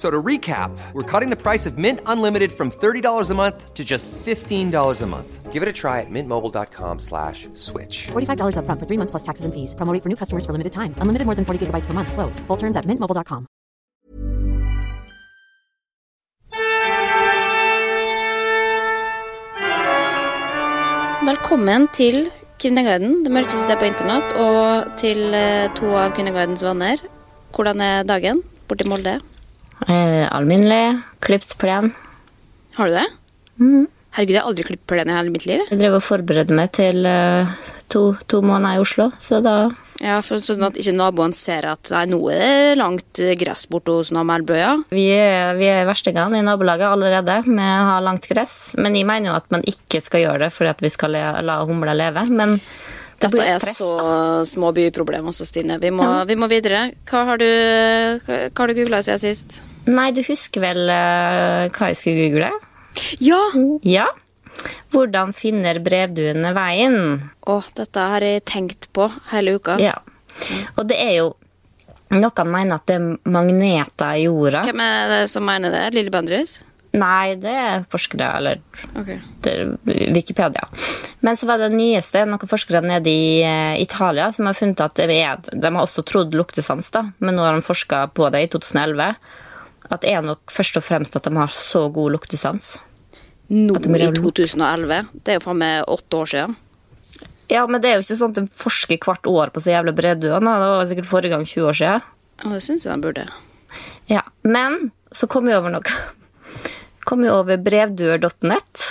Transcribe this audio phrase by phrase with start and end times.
[0.00, 3.74] F- So to recap, we're cutting the price of Mint Unlimited from $30 a month
[3.74, 5.52] to just $15 a month.
[5.52, 8.08] Give it a try at mintmobile.com slash switch.
[8.12, 9.74] $45 upfront for three months plus taxes and fees.
[9.74, 10.94] Promo for new customers for limited time.
[11.02, 12.12] Unlimited more than 40 gigabytes per month.
[12.12, 12.40] Slows.
[12.46, 13.46] Full terms at mintmobile.com.
[21.26, 27.00] Velkommen til Kvinneguiden, det mørkeste stedet på internett, og til eh, to av Kvinneguidens venner.
[27.54, 28.40] Hvordan er dagen
[28.70, 29.18] borti Molde?
[29.88, 31.92] Eh, alminnelig, klipt plen.
[32.76, 33.06] Har du det?
[34.10, 35.62] Herregud, jeg har aldri klippet plen i hele mitt liv.
[35.70, 37.52] Jeg drev og forberedte meg til eh,
[37.92, 39.60] to, to måneder i Oslo, så da
[40.00, 43.66] Ja, for Sånn at ikke naboen ser at nei, nå er det langt eh, gress
[43.70, 44.72] borte hos Melbøya.
[44.90, 48.74] Vi er, vi er verstingene i nabolaget allerede med å ha langt gress.
[48.80, 51.60] Men jeg mener jo at man ikke skal gjøre det fordi at vi skal la
[51.68, 52.24] humla leve.
[52.32, 55.76] Men det Dette er press, så småbyproblem små byproblem også, Stine.
[55.82, 56.86] Vi må, vi må videre.
[57.10, 57.46] Hva har du,
[58.24, 59.60] hva har du googla siden sist?
[59.90, 62.50] Nei, du husker vel uh, hva jeg skulle google?
[63.20, 63.40] Ja!
[63.84, 64.06] Ja.
[64.90, 66.96] Hvordan finner brevduene veien?
[67.48, 69.76] Å, dette har jeg tenkt på hele uka.
[69.80, 69.98] Ja.
[70.78, 71.30] Og det er jo
[72.10, 74.64] Noen mener at det er magneter i jorda.
[74.66, 75.84] Hvem er det som mener det?
[75.94, 76.56] Lille Bendriss?
[76.98, 78.58] Nei, det er forskere, eller
[78.98, 79.12] Ok.
[79.46, 79.52] det
[80.10, 80.64] Wikipedia.
[81.20, 85.02] Men så var det nyeste noen forskere nede i eh, Italia som har funnet at
[85.04, 88.50] er, de har også trodd luktesans, da, men nå har de forska på det i
[88.54, 89.10] 2011.
[89.90, 92.78] At det er nok først og fremst at de har så god luktesans.
[93.50, 95.08] Nå i 2011.
[95.12, 96.56] Det er jo faen meg åtte år siden.
[97.50, 99.94] Ja, men det er jo ikke sånn at de forsker hvert år på så jævla
[99.96, 100.52] bredduene.
[100.62, 102.04] Det var sikkert forrige gang 20 år siden.
[102.40, 103.26] Ja, det syns jeg de burde.
[104.10, 105.98] Ja, Men så kom vi over noe.
[107.04, 108.86] Kom vi over brevduer.nett.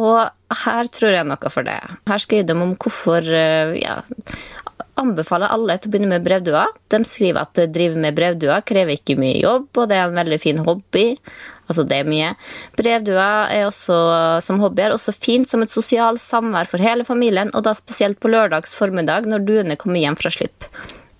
[0.00, 1.78] Og her tror jeg noe for det.
[2.10, 4.00] Her skriver de om hvorfor eh, ja,
[5.00, 6.70] anbefaler alle til å begynne med brevduer.
[6.90, 10.20] De skriver at det driver med brevduer krever ikke mye jobb, og det er en
[10.20, 11.06] veldig fin hobby.
[11.64, 12.34] Altså, det er mye.
[12.76, 13.96] Brevduer er også,
[14.44, 18.20] som hobby er også fint som et sosialt samvær for hele familien, og da spesielt
[18.20, 20.68] på lørdags formiddag når duene kommer hjem fra slipp.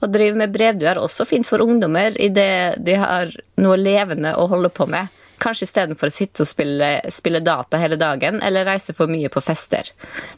[0.05, 3.31] Å drive med brevduer er også fint for ungdommer idet de har
[3.63, 5.09] noe levende å holde på med.
[5.45, 9.43] Kanskje istedenfor å sitte og spille, spille data hele dagen eller reise for mye på
[9.45, 9.91] fester.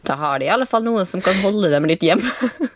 [0.06, 2.26] Da har de i alle fall noen som kan holde dem litt hjemme.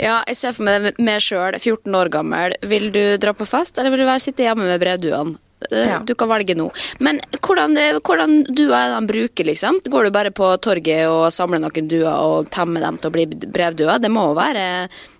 [0.00, 2.54] Ja, jeg ser for meg meg sjøl, 14 år gammel.
[2.66, 5.36] Vil du dra på fest, eller vil du være sitte hjemme med brevduene?
[5.70, 5.98] Eh, Ja.
[6.04, 6.68] Du kan velge nå.
[6.98, 9.78] Men hvordan, hvordan duer er de bruker, liksom?
[9.84, 13.26] Går du bare på torget og samler noen duer og temmer dem til å bli
[13.26, 14.00] brevduer?
[14.02, 14.66] Det må jo være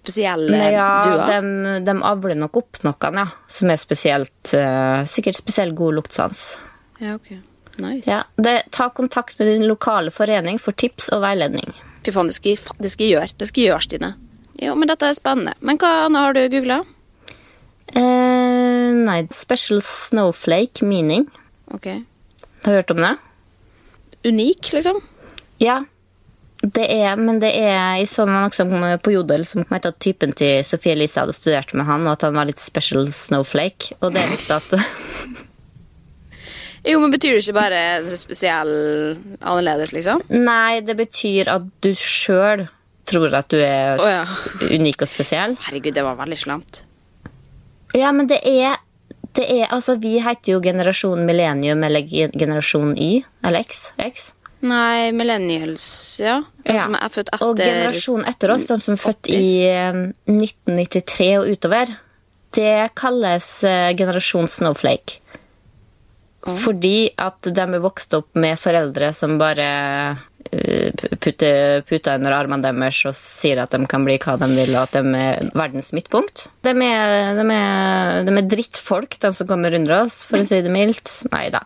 [0.03, 1.31] spesielle duer ja, duer.
[1.31, 3.27] de, de avler nok opp noen, ja.
[3.47, 6.45] Som er spesielt eh, Sikkert spesielt god luktsans.
[7.03, 7.33] Ja, ok.
[7.83, 8.05] Nice.
[8.11, 11.73] Ja, det, ta kontakt med din lokale forening for tips og veiledning.
[12.05, 13.37] Fy faen, det skal, jeg det skal jeg gjøre.
[13.39, 14.11] Det skal jeg gjøre, Stine.
[14.61, 15.55] Jo, men dette er spennende.
[15.65, 16.83] Men hva annet har du googla?
[17.99, 21.27] Eh, nei, special snowflake meaning.
[21.75, 21.87] Ok.
[22.65, 23.17] Har du hørt om det?
[24.25, 25.01] Unik, liksom?
[25.59, 25.85] Ja.
[26.63, 30.61] Det er, men det er Jeg så noe på Jodel som mente at typen til
[30.63, 33.97] Sophie Elise hadde studert med han, og at han var litt special snowflake.
[34.01, 34.69] Og det er litt at
[36.87, 37.81] Jo, men betyr det ikke bare
[38.19, 38.73] spesiell
[39.39, 40.23] annerledes, liksom?
[40.35, 42.67] Nei, det betyr at du sjøl
[43.07, 44.25] tror at du er oh, ja.
[44.71, 45.55] unik og spesiell.
[45.67, 46.83] Herregud, det var veldig slemt.
[47.95, 48.77] Ja, men det er,
[49.37, 53.25] det er Altså, vi heter jo generasjon millennium eller ge- generasjon Y.
[53.45, 53.93] Eller X.
[53.99, 54.31] X.
[54.63, 56.37] Nei, millennials, ja.
[56.65, 56.85] De Ja.
[56.85, 61.33] som er født etter Og generasjonen etter oss, de som er født i eh, 1993
[61.41, 61.97] og utover,
[62.55, 65.19] det kalles eh, generasjon snowflake.
[66.43, 70.23] Fordi at de er vokst opp med foreldre som bare eh,
[71.23, 74.83] putter puter under armene deres og sier at de kan bli hva de vil, og
[74.85, 76.47] at de er verdens midtpunkt.
[76.67, 80.61] De er, de er, de er drittfolk, de som kommer under oss, for å si
[80.65, 81.15] det mildt.
[81.33, 81.65] Nei da.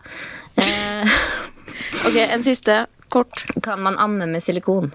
[0.62, 1.16] Eh,
[2.06, 2.86] Ok, en siste.
[3.08, 3.44] Kort.
[3.62, 4.90] kan man amme med silikon?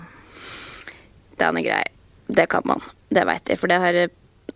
[1.39, 1.83] Den er grei.
[2.27, 2.81] Det kan man.
[3.09, 3.99] Det vet jeg, for det har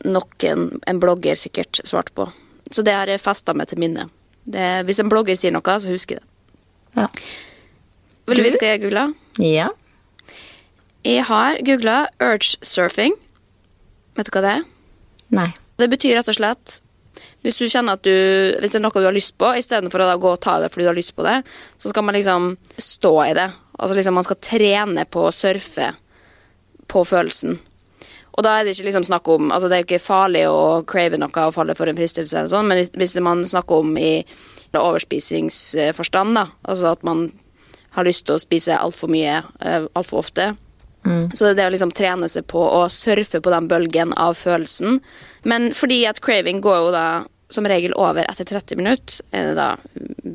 [0.06, 2.28] noen, en blogger sikkert svart på.
[2.72, 4.10] Så det har jeg festa meg til minne.
[4.44, 6.32] Det, hvis en blogger sier noe, så husker jeg det.
[7.02, 7.08] Ja.
[8.26, 9.06] Vil du vite hva jeg googla?
[9.42, 9.70] Ja.
[11.06, 13.14] Jeg har googla urge surfing.
[14.16, 14.66] Vet du hva det er?
[15.36, 15.52] Nei.
[15.76, 16.80] Det betyr rett og slett
[17.46, 18.16] hvis du kjenner at du,
[18.58, 20.88] hvis det er noe du har lyst på, istedenfor å gå og ta det fordi
[20.88, 21.38] du har lyst på det,
[21.78, 23.46] så skal man liksom stå i det.
[23.78, 25.92] Altså liksom Man skal trene på å surfe
[26.90, 27.60] på følelsen.
[28.36, 30.82] Og da er det ikke liksom snakk om Altså det er jo ikke farlig å
[30.88, 33.96] crave noe og falle for en fristelse, eller sånn, men hvis, hvis man snakker om
[34.02, 34.18] i
[34.76, 37.30] overspisingsforstand, da, altså at man
[37.96, 40.54] har lyst til å spise altfor mye uh, altfor ofte,
[41.06, 44.34] så det er det å liksom trene seg på å surfe på den bølgen av
[44.40, 45.00] følelsen.
[45.46, 47.08] Men fordi at craving går jo da
[47.54, 49.70] som regel over etter 30 minutter, er det da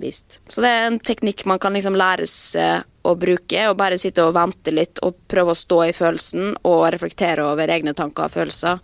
[0.01, 0.39] vist.
[0.47, 4.23] Så det er en teknikk man kan liksom lære seg å bruke, og bare sitte
[4.23, 8.37] og vente litt og prøve å stå i følelsen og reflektere over egne tanker og
[8.37, 8.79] følelser.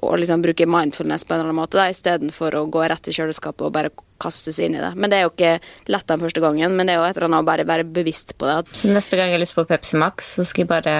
[0.00, 3.66] Og liksom bruke mindfulness på en eller annen måte, istedenfor å gå rett i kjøleskapet
[3.66, 4.94] og bare kaste seg inn i det.
[4.96, 5.52] Men det er jo ikke
[5.92, 8.32] lett den første gangen, men det er jo et eller annet å bare være bevisst
[8.40, 8.62] på det.
[8.76, 10.96] Så neste gang jeg har lyst på Pepsi Max, så skal jeg bare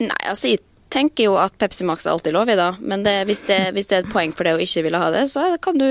[0.00, 0.60] Nei, altså jeg
[0.94, 2.68] tenker jo at Pepsi Max er alltid lov i, da.
[2.80, 5.08] Men det, hvis, det, hvis det er et poeng for det å ikke ville ha
[5.14, 5.88] det, så kan du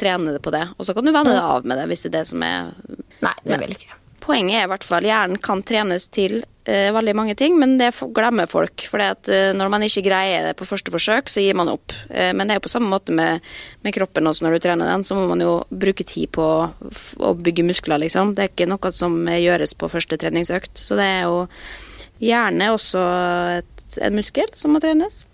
[0.00, 0.64] trene det på det.
[0.78, 2.72] Og så kan du vende det av med det, hvis det er det som er
[3.24, 4.00] Nei, det vil jeg ikke.
[4.24, 8.48] Poenget er i hvert fall hjernen kan trenes til veldig mange ting, men det glemmer
[8.48, 8.86] folk.
[8.88, 11.92] For eh, når man ikke greier det på første forsøk, så gir man opp.
[12.08, 13.44] Eh, men det er jo på samme måte med,
[13.84, 16.46] med kroppen også når du trener den, så må man jo bruke tid på
[17.20, 18.32] å bygge muskler, liksom.
[18.36, 20.80] Det er ikke noe som eh, gjøres på første treningsøkt.
[20.80, 21.44] Så det er jo
[22.24, 23.02] gjerne også
[23.60, 25.24] et, en muskel som må trenes.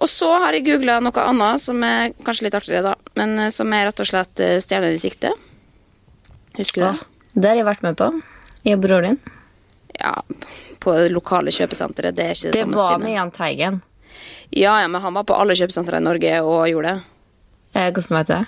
[0.00, 3.12] Og så har jeg googla noe annet som er kanskje litt artigere, da.
[3.20, 5.34] Men eh, som er rett og slett eh, stjerner i sikte.
[6.58, 7.10] Husker du det?
[7.36, 8.08] Det har jeg vært med på.
[8.66, 9.38] Jeg og broren din.
[10.00, 10.16] Ja,
[10.80, 12.16] på det lokale kjøpesenteret.
[12.16, 13.82] Det er ikke det, Det samme var med Jahn Teigen.
[14.50, 17.02] Ja, ja, men han var på alle kjøpesentre i Norge og gjorde det.
[17.76, 18.46] Eh, hvordan vet du det?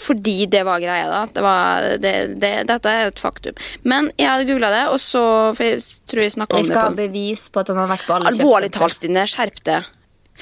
[0.00, 1.26] Fordi det var greia, da.
[1.34, 3.58] Det var, det, det, dette er et faktum.
[3.84, 6.72] Men jeg hadde googla det, og så For jeg tror jeg snakka om på det
[6.72, 8.88] skal ha bevis på at han har vært på alle Alvorlig kjøpesentre.
[8.88, 9.26] talt, Stine.
[9.28, 9.90] Skjerp deg.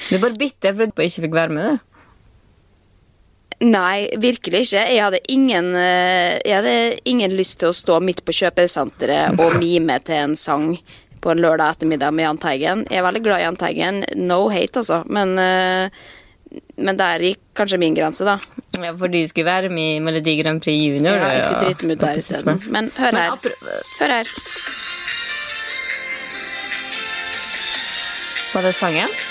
[0.07, 1.90] Du bare bitter for at du ikke fikk være med, du.
[3.61, 4.81] Nei, virkelig ikke.
[4.89, 6.75] Jeg hadde ingen eh, Jeg hadde
[7.09, 10.73] ingen lyst til å stå midt på kjøpesenteret og mime til en sang
[11.21, 12.81] på en lørdag ettermiddag med Jahn Teigen.
[12.89, 14.01] Jeg er veldig glad i Jahn Teigen.
[14.17, 15.03] No hate, altså.
[15.05, 18.39] Men, eh, men der gikk kanskje min grense, da.
[18.81, 21.19] Ja, for du skulle være med i Melodi Grand Prix Junior.
[21.19, 22.63] Ja, jeg skulle drite meg ut der isteden.
[22.73, 23.51] Men hør her.
[23.99, 24.33] Hør her.
[28.51, 29.21] Var det sangen?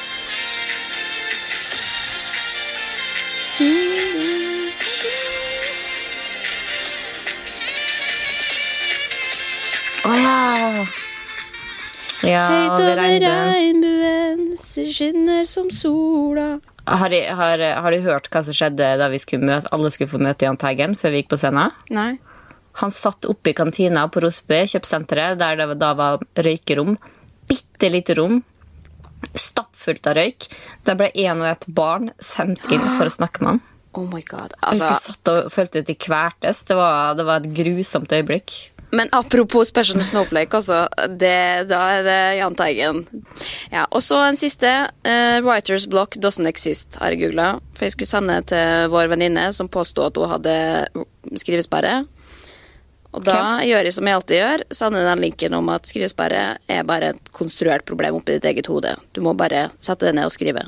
[12.27, 14.43] Ja, Høyt over regnbuen.
[14.61, 16.61] skinner som sola.
[16.87, 20.11] Har, de- har, har du hørt hva som skjedde da vi skulle møte, alle skulle
[20.11, 21.71] få møte Jahn Teigen før vi gikk på scenen?
[21.91, 22.19] Nei.
[22.81, 26.97] Han satt oppe i kantina på Rosby kjøpesenteret, der det da var røykerom.
[27.51, 28.41] Bitte lite rom.
[29.37, 30.47] Stappfullt av røyk.
[30.87, 33.61] Der ble en og et barn sendt inn for å snakke med han.
[33.93, 34.53] Oh my god.
[34.55, 36.61] Jeg husker jeg Altså, satt og følte at de kvertes.
[36.69, 38.70] Det var, det var et grusomt øyeblikk.
[38.91, 40.85] Men apropos Special Snowflake, altså.
[41.09, 43.03] Det, da er det Jahn Teigen.
[43.71, 44.71] Ja, og så en siste.
[45.07, 47.53] Uh, Writers block doesn't exist, har jeg googla.
[47.77, 50.57] For jeg skulle sende til vår venninne som påsto at hun hadde
[51.39, 52.01] skrivesperre.
[53.11, 56.85] Og da gjør jeg som jeg alltid gjør, sender den linken om at skrivesperre er
[56.87, 58.95] bare et konstruert problem oppi ditt eget hode.
[59.15, 60.63] Du må bare sette det ned og skrive.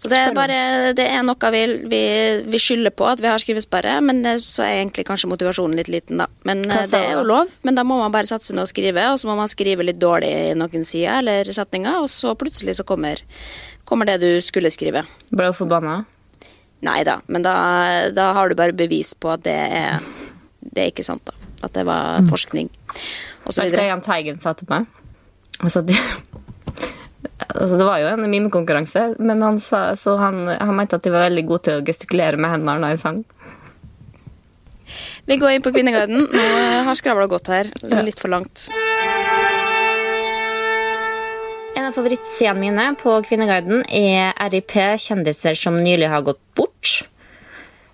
[0.00, 1.60] Så det er bare Det er noe vi,
[1.92, 2.02] vi,
[2.48, 6.22] vi skylder på at vi har skrivesperre, men så er egentlig kanskje motivasjonen litt liten,
[6.22, 6.28] da.
[6.48, 7.52] Men eh, det er jo lov.
[7.68, 10.00] Men da må man bare satse ned og skrive, og så må man skrive litt
[10.00, 13.20] dårlig i noen sider eller setninger, og så plutselig så kommer,
[13.84, 15.04] kommer det du skulle skrive.
[15.28, 16.00] Ble du forbanna?
[16.86, 17.54] Nei da, men da,
[18.16, 20.00] da har du bare bevis på at det er
[20.60, 21.36] Det er ikke sant, da.
[21.66, 22.70] At det var forskning.
[23.44, 23.88] Og så Vet du hva.
[23.90, 24.88] Jahn Teigen sa til meg?
[25.60, 25.84] Han sa
[27.54, 31.12] altså, Det var jo en mimekonkurranse, men han, sa, så han, han mente at de
[31.14, 33.20] var veldig gode til å gestikulere med hendene når de sang.
[35.28, 36.26] Vi går inn på Kvinneguiden.
[36.32, 36.46] Nå
[36.86, 37.70] har skravla gått her.
[38.02, 38.66] Litt for langt.
[41.78, 47.04] En av favorittsidene mine på Kvinneguiden er RIP kjendiser som nylig har gått bort.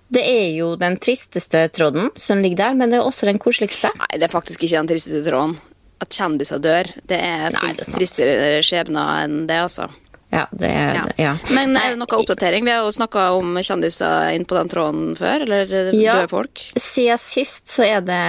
[0.09, 3.91] Det er jo den tristeste tråden som ligger der, men det er også den koseligste.
[3.99, 5.59] Nei, det er faktisk ikke den tristeste tråden.
[6.03, 7.81] At kjendiser dør, det er sant.
[7.97, 9.87] tristere skjebner enn det, altså.
[10.35, 11.05] Ja, det er Ja.
[11.17, 11.33] ja.
[11.55, 12.65] Men er det noe oppdatering?
[12.67, 16.17] Vi har jo snakka om kjendiser inn på den tråden før, eller Ja.
[16.19, 16.65] døde folk.
[16.77, 18.21] Siden sist så er det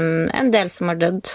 [0.00, 1.30] um, en del som har dødd.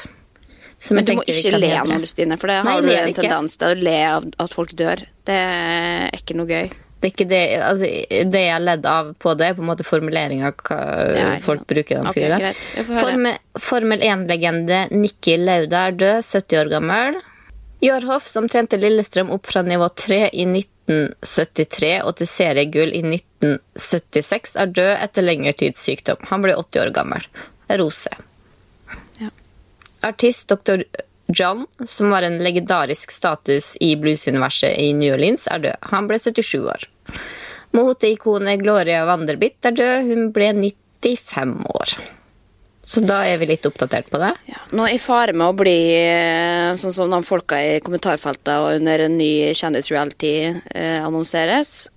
[0.83, 3.55] Som Men du må ikke le nå, Stine, for det har Nei, du en tendens
[3.57, 5.05] til å le av at folk dør.
[5.23, 6.73] Det er ikke noe gøy.
[7.03, 7.87] Det er ikke det, altså,
[8.31, 10.53] det jeg har ledd av på det, er på en måte formuleringa
[11.43, 12.61] folk bruker når de skriver.
[12.87, 17.19] Formel, Formel 1-legende Nikki Lauda er død, 70 år gammel.
[17.83, 24.55] Jorhoff, som trente Lillestrøm opp fra nivå 3 i 1973 og til seriegull i 1976,
[24.63, 26.23] er død etter lengre tids sykdom.
[26.31, 27.27] Han ble 80 år gammel.
[27.83, 28.15] Rose.
[29.19, 29.27] Ja.
[30.07, 30.87] Artist Dr.
[31.33, 35.89] John, som var en legendarisk status i bluesuniverset i New Orleans, er død.
[35.93, 36.89] Han ble 77 år.
[37.73, 40.11] Moteikonet Gloria Vanderbitt er død.
[40.11, 41.95] Hun ble 95 år.
[42.83, 44.33] Så da er vi litt oppdatert på det.
[44.51, 48.53] Ja, nå er i fare med å bli eh, sånn som de folka i kommentarfeltet
[48.59, 51.87] og under en ny kjendisreality eh, annonseres.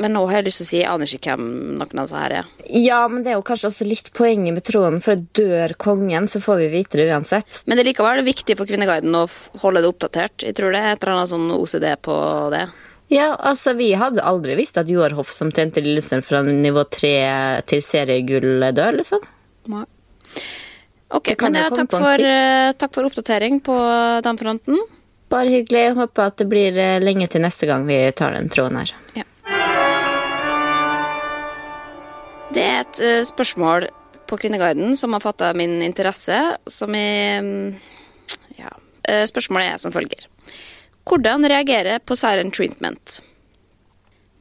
[0.00, 2.20] Men nå har jeg lyst til å si jeg aner ikke hvem noen av disse
[2.22, 2.50] her er.
[2.80, 6.40] Ja, men det er jo kanskje også litt poenget med tronen, for dør kongen, så
[6.40, 7.62] får vi vite det uansett.
[7.66, 9.26] Men det er likevel viktig for Kvinneguiden å
[9.62, 10.46] holde det oppdatert.
[10.46, 12.16] Jeg tror det er et eller annet sånn OCD på
[12.54, 12.64] det.
[13.10, 17.14] Ja, altså Vi hadde aldri visst at Joar Hoff, som trente Lillestrøm fra nivå 3
[17.68, 19.24] til seriegull, dør, liksom.
[19.72, 19.84] Nei.
[21.10, 23.74] Ok, men ja, takk, for, eh, takk for oppdatering på
[24.22, 24.78] den fronten.
[25.30, 25.82] Bare hyggelig.
[25.88, 28.94] Jeg Håper at det blir eh, lenge til neste gang vi tar den tråden her.
[29.18, 29.26] Ja.
[32.50, 33.86] Det er et eh, spørsmål
[34.30, 37.74] på Kvinneguiden som har fatta min interesse, som er mm,
[38.58, 38.72] ja.
[39.06, 40.26] Eh, Spørsmålet er som følger.
[41.06, 43.20] Hvordan reagere på siren treatment?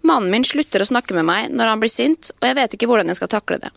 [0.06, 2.90] Mannen min slutter å snakke med meg når han blir sint, og jeg vet ikke
[2.90, 3.72] hvordan jeg skal takle det.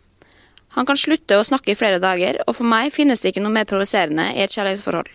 [0.78, 3.52] Han kan slutte å snakke i flere dager, og for meg finnes det ikke noe
[3.52, 5.10] mer provoserende i et kjærlighetsforhold.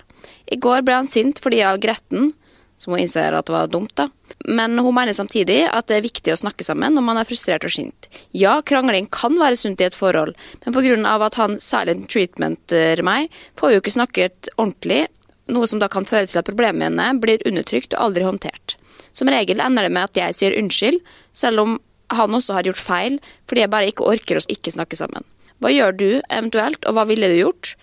[0.53, 2.33] I går ble han sint fordi jeg var gretten,
[2.77, 4.07] som hun innser at det var dumt, da.
[4.45, 7.65] Men hun mener samtidig at det er viktig å snakke sammen når man er frustrert
[7.65, 8.09] og sint.
[8.37, 13.33] Ja, krangling kan være sunt i et forhold, men av at han silent treatmenter meg,
[13.57, 15.07] får vi jo ikke snakket ordentlig,
[15.47, 18.77] noe som da kan føre til at problemene blir undertrykt og aldri håndtert.
[19.15, 20.99] Som regel ender det med at jeg sier unnskyld,
[21.33, 21.77] selv om
[22.13, 23.17] han også har gjort feil,
[23.49, 25.25] fordi jeg bare ikke orker å ikke snakke sammen.
[25.63, 27.73] Hva gjør du eventuelt, og hva ville du gjort?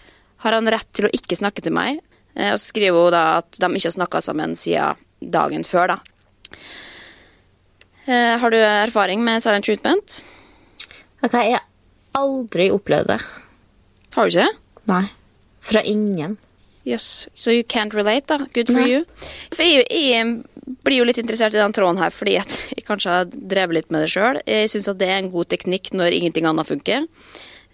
[0.44, 1.98] Har han rett til å ikke snakke til meg?
[2.37, 4.97] Eh, Og så skriver hun da at de ikke har snakka sammen siden
[5.33, 5.99] dagen før, da.
[8.07, 10.23] Eh, Har du erfaring med silent treatment?
[11.25, 11.64] Ok, Jeg har
[12.21, 13.21] aldri opplevd det.
[14.14, 14.57] Har du ikke det?
[14.91, 15.05] Nei.
[15.64, 16.37] Fra ingen.
[16.85, 18.45] Yes, so you can't relate, da.
[18.53, 18.91] Good for Nei.
[18.91, 19.05] you.
[19.57, 23.11] For jeg, jeg blir jo litt interessert i den tråden her, fordi at jeg kanskje
[23.14, 24.43] har drevet litt med det sjøl.
[24.47, 27.07] Jeg syns at det er en god teknikk når ingenting annet funker.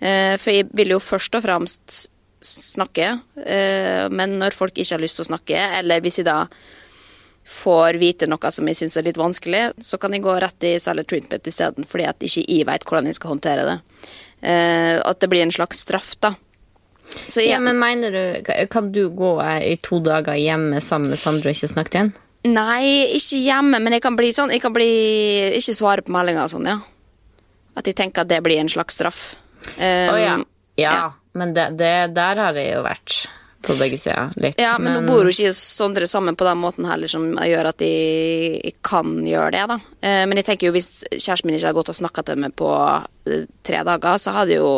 [0.01, 2.05] Eh, For jeg vil jo først og fremst
[2.41, 6.47] snakke, eh, men når folk ikke har lyst til å snakke, eller hvis jeg da
[7.51, 10.75] får vite noe som jeg syns er litt vanskelig, så kan jeg gå rett i
[10.81, 13.79] Salad treatment isteden, fordi at ikke jeg vet hvordan jeg skal håndtere det.
[14.43, 16.35] Eh, At det blir en slags straff, da.
[17.29, 21.09] Så Ja, jeg- men mener du, Kan du gå eh, i to dager hjemme sammen
[21.11, 22.13] med Sandra og ikke snakke til henne?
[22.45, 26.45] Nei, ikke hjemme, men jeg kan bli sånn Jeg kan bli Ikke svare på meldinger
[26.45, 26.79] og sånn, ja.
[27.77, 29.35] At jeg tenker at det blir en slags straff.
[29.77, 30.37] Um, oh, ja.
[30.77, 30.93] ja.
[30.93, 31.13] ja.
[31.39, 33.21] Men det, det, der har jeg jo vært.
[33.61, 34.31] På begge sider.
[34.41, 34.57] Litt.
[34.57, 37.77] Ja, men, nå bor jo ikke Sondre sammen på den måten heller som gjør at
[37.83, 37.91] de
[38.57, 39.77] jeg kan gjøre det, da.
[40.01, 42.55] Eh, men jeg tenker jo hvis kjæresten min ikke hadde gått og snakka til meg
[42.57, 42.71] på
[43.29, 44.73] eh, tre dager, så hadde jeg jo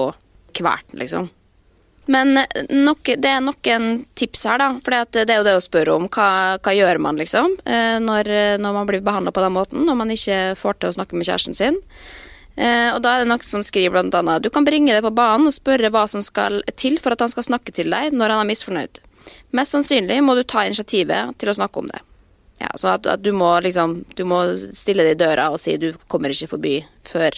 [0.59, 1.31] kvalt den, liksom.
[2.11, 3.87] Men eh, nok, det er noen
[4.19, 4.73] tips her, da.
[4.83, 6.11] For det er jo det å spørre om.
[6.11, 7.55] Hva, hva gjør man, liksom?
[7.63, 8.33] eh, Når,
[8.67, 11.31] når man blir behandla på den måten, når man ikke får til å snakke med
[11.31, 11.79] kjæresten sin.
[12.57, 15.15] Eh, og da er det noen som skriver blant annet Du kan bringe det på
[15.17, 18.35] banen og spørre hva som skal til for at han skal snakke til deg når
[18.35, 19.01] han er misfornøyd.
[19.57, 22.03] Mest sannsynlig må du ta initiativet til å snakke om det.
[22.61, 25.79] Ja, så at, at du må liksom Du må stille deg i døra og si
[25.81, 26.77] du kommer ikke forbi
[27.09, 27.35] før,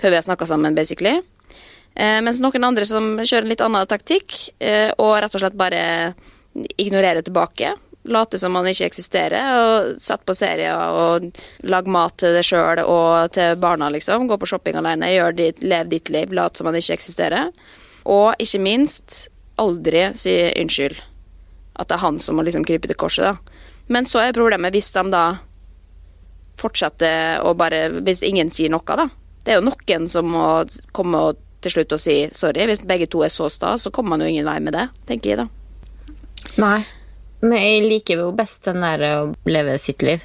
[0.00, 1.16] før vi har snakka sammen, basically.
[1.96, 5.56] Eh, mens noen andre som kjører en litt annen taktikk, eh, og rett og slett
[5.56, 5.82] bare
[6.76, 7.72] ignorerer tilbake.
[8.06, 11.26] Late som man ikke eksisterer, og sette på serier og
[11.66, 14.28] lage mat til deg sjøl og til barna, liksom.
[14.30, 17.50] Gå på shopping alene, gjør ditt, lev ditt liv, late som man ikke eksisterer.
[18.06, 19.26] Og ikke minst,
[19.58, 21.00] aldri si unnskyld.
[21.76, 23.62] At det er han som må liksom krype til korset, da.
[23.92, 25.26] Men så er problemet hvis de da
[26.58, 29.06] fortsetter å bare Hvis ingen sier noe, da.
[29.44, 30.46] Det er jo noen som må
[30.96, 32.66] komme og til slutt og si sorry.
[32.68, 35.32] Hvis begge to er så sta, så kommer man jo ingen vei med det, tenker
[35.32, 35.48] jeg da.
[36.62, 36.80] Nei.
[37.46, 40.24] Men jeg liker jo best den der å leve sitt liv.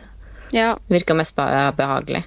[0.51, 0.73] Ja.
[0.91, 2.23] Virker mest behagelig.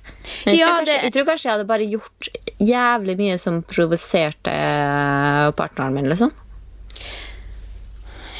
[0.46, 2.28] Men jeg, Ja, tror kanskje, det- jeg tror kanskje jeg hadde bare gjort
[2.72, 6.30] jævlig mye som provoserte eh, partneren min, liksom.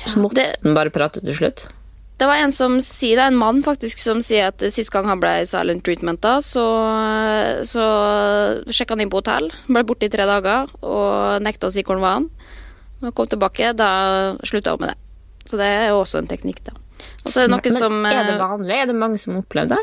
[0.06, 1.66] Så måtte det- den bare prate til slutt.
[2.16, 5.04] Det var en som sier, det er en mann faktisk som sier at sist gang
[5.06, 6.62] han ble silent treatment, da, så,
[7.66, 7.84] så
[8.70, 9.50] sjekka han inn på hotell.
[9.66, 12.20] Ble borte i tre dager og nekta å si hvor han var.
[13.00, 13.90] Når han kom tilbake, da
[14.46, 14.99] slutta hun med det.
[15.44, 16.76] Så det er jo også en teknikk, da.
[17.24, 18.76] Og er det noe som er det eh, vanlig?
[18.76, 19.82] Er det mange som opplever det?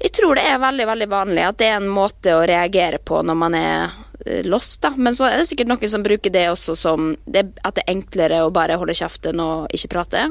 [0.00, 3.20] Jeg tror det er veldig veldig vanlig at det er en måte å reagere på
[3.26, 3.90] når man er
[4.24, 4.94] eh, lost, da.
[4.96, 7.94] Men så er det sikkert noen som bruker det også som det, at det er
[7.94, 10.30] enklere å bare holde kjeften og ikke prate.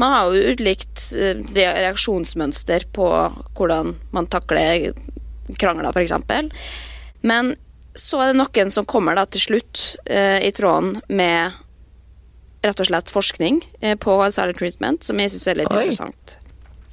[0.00, 3.08] Man har jo ulikt eh, reaksjonsmønster på
[3.56, 4.92] hvordan man takler
[5.58, 6.14] krangler, f.eks.
[7.26, 7.54] Men
[7.98, 11.58] så er det noen som kommer da til slutt eh, i tråden med
[12.62, 15.84] rett og slett forskning eh, på silent treatment, som jeg syns er litt Oi.
[15.84, 16.36] interessant.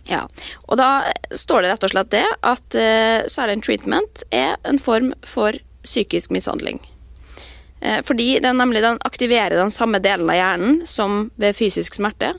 [0.08, 0.24] Ja,
[0.72, 0.90] og da
[1.36, 6.32] står det rett og slett det at eh, silent treatment er en form for psykisk
[6.36, 6.80] mishandling.
[7.82, 12.36] Eh, fordi den nemlig den aktiverer den samme delen av hjernen som ved fysisk smerte.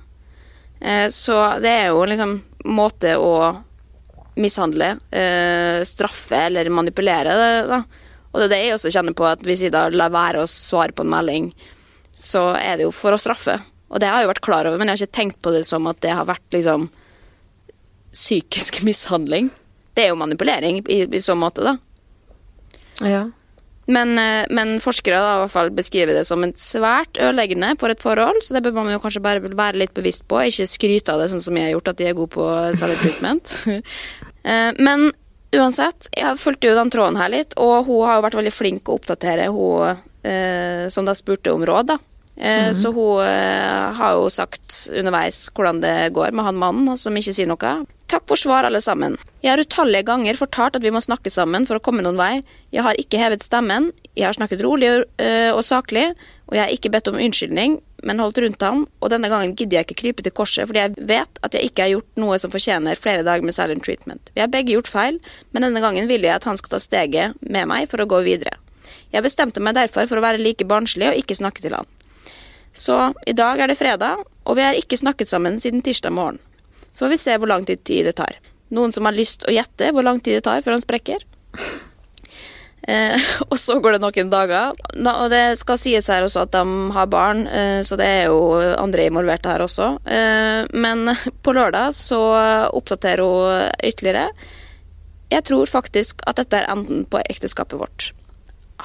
[1.10, 2.36] Så det er jo liksom
[2.70, 3.32] måte å
[4.38, 4.92] mishandle,
[5.82, 7.80] straffe eller manipulere det, da.
[8.30, 10.50] Og det er det jeg også kjenner på, at hvis jeg da lar være å
[10.52, 11.48] svare på en melding,
[12.18, 13.58] så er det jo for å straffe.
[13.88, 15.64] Og det har jeg jo vært klar over, men jeg har ikke tenkt på det
[15.68, 16.88] som at det har vært liksom
[18.12, 19.52] psykisk mishandling.
[19.94, 21.76] Det er jo manipulering i, i så måte, da.
[23.06, 23.26] Ja.
[23.88, 27.92] Men, eh, men forskere da, i hvert fall beskriver det som en svært ødeleggende for
[27.92, 31.14] et forhold, så det bør man jo kanskje bare være litt bevisst på, ikke skryte
[31.14, 33.54] av det sånn som jeg har gjort, at de er gode på silent treatment.
[34.48, 35.10] Eh, men
[35.58, 38.88] uansett, jeg fulgte jo den tråden her litt, og hun har jo vært veldig flink
[38.88, 39.98] å oppdatere hun
[40.90, 41.98] som da spurte om råd, da.
[42.38, 47.16] Eh, Så hun eh, har jo sagt underveis hvordan det går med han mannen som
[47.18, 47.72] ikke sier noe.
[48.08, 49.18] Takk for svar, alle sammen.
[49.42, 52.38] Jeg har utallige ganger fortalt at vi må snakke sammen for å komme noen vei.
[52.72, 55.02] Jeg har ikke hevet stemmen, jeg har snakket rolig og,
[55.52, 56.06] og saklig,
[56.48, 57.74] og jeg har ikke bedt om unnskyldning,
[58.08, 61.08] men holdt rundt ham, og denne gangen gidder jeg ikke krype til korset, fordi jeg
[61.10, 64.32] vet at jeg ikke har gjort noe som fortjener flere dager med silent treatment.
[64.32, 65.20] Vi har begge gjort feil,
[65.52, 68.22] men denne gangen vil jeg at han skal ta steget med meg for å gå
[68.24, 68.56] videre.
[69.14, 71.88] Jeg bestemte meg derfor for å være like barnslig og ikke snakke til han.
[72.72, 76.38] Så i dag er det fredag, og vi har ikke snakket sammen siden tirsdag morgen.
[76.92, 78.38] Så får vi se hvor lang tid det tar.
[78.74, 81.24] Noen som har lyst å gjette hvor lang tid det tar før han sprekker?
[82.88, 83.20] Eh,
[83.50, 84.76] og så går det noen dager.
[84.94, 88.30] Da, og det skal sies her også at de har barn, eh, så det er
[88.30, 89.90] jo andre involverte her også.
[90.08, 91.12] Eh, men
[91.44, 92.22] på lørdag så
[92.72, 94.30] oppdaterer hun ytterligere.
[95.28, 98.12] Jeg tror faktisk at dette er enden på ekteskapet vårt.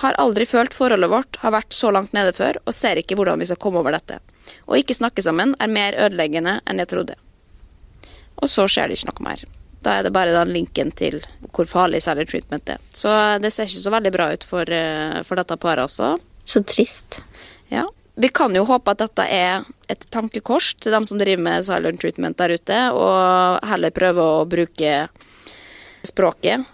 [0.01, 3.41] Har aldri følt forholdet vårt har vært så langt nede før, og ser ikke hvordan
[3.41, 4.19] vi skal komme over dette.
[4.65, 7.17] Å ikke snakke sammen er mer ødeleggende enn jeg trodde.
[8.41, 9.43] Og så skjer det ikke noe mer.
[9.83, 11.19] Da er det bare den linken til
[11.53, 12.79] hvor farlig silent treatment er.
[12.95, 13.11] Så
[13.43, 16.15] det ser ikke så veldig bra ut for, eh, for dette paret også.
[16.45, 17.21] Så trist.
[17.69, 17.85] Ja.
[18.15, 21.99] Vi kan jo håpe at dette er et tankekors til dem som driver med silent
[21.99, 24.93] treatment der ute, og heller prøve å bruke
[26.05, 26.65] språket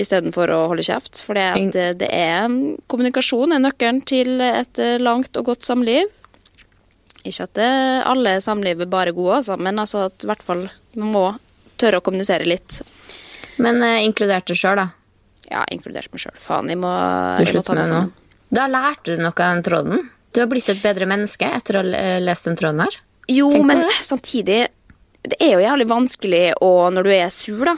[0.00, 1.22] istedenfor å holde kjeft.
[1.24, 2.46] For det, er
[2.90, 6.12] kommunikasjon er nøkkelen til et eh, langt og godt samliv.
[7.26, 10.66] Ikke at eh, alle samliv er bare gode, altså, men altså at i hvert fall
[10.96, 11.24] man må
[11.80, 12.80] tørre å kommunisere litt.
[13.62, 14.90] Men eh, inkludert deg sjøl, da.
[15.50, 16.36] Ja, inkludert meg sjøl.
[16.42, 16.92] Faen, jeg må,
[17.42, 18.12] jeg må ta det sammen.
[18.54, 20.06] Da lærte du noe av den tråden.
[20.34, 22.98] Du har blitt et bedre menneske etter å ha eh, lest den tråden her.
[23.32, 24.68] Jo, Tenk men samtidig
[25.26, 27.74] Det er jo jævlig vanskelig å, når du er sur, da,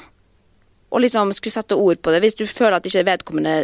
[0.88, 2.22] å liksom skulle sette ord på det.
[2.24, 3.56] Hvis du føler at ikke vedkommende